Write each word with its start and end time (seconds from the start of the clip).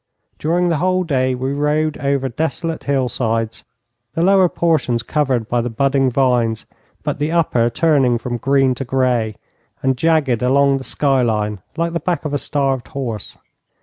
During 0.39 0.69
the 0.69 0.77
whole 0.77 1.03
day 1.03 1.35
we 1.35 1.53
rode 1.53 1.95
over 1.99 2.27
desolate 2.27 2.85
hill 2.85 3.07
sides, 3.07 3.63
the 4.15 4.23
lower 4.23 4.49
portions 4.49 5.03
covered 5.03 5.47
by 5.47 5.61
the 5.61 5.69
budding 5.69 6.09
vines, 6.09 6.65
but 7.03 7.19
the 7.19 7.31
upper 7.31 7.69
turning 7.69 8.17
from 8.17 8.37
green 8.37 8.73
to 8.73 8.83
grey, 8.83 9.35
and 9.83 9.95
jagged 9.95 10.41
along 10.41 10.79
the 10.79 10.83
skyline 10.83 11.59
like 11.77 11.93
the 11.93 11.99
back 11.99 12.25
of 12.25 12.33
a 12.33 12.39
starved 12.39 12.87
horse. 12.87 13.37